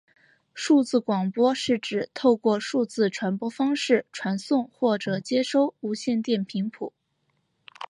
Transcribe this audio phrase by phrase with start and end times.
[0.55, 6.91] 数字广播是指透过数字传播方式传送或者接收无线电频谱。